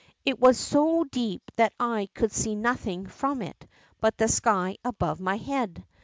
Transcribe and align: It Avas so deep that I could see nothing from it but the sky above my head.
It 0.25 0.39
Avas 0.39 0.55
so 0.55 1.03
deep 1.03 1.51
that 1.57 1.73
I 1.79 2.09
could 2.15 2.31
see 2.31 2.55
nothing 2.55 3.05
from 3.05 3.39
it 3.43 3.67
but 3.99 4.17
the 4.17 4.27
sky 4.27 4.77
above 4.83 5.19
my 5.19 5.37
head. 5.37 5.85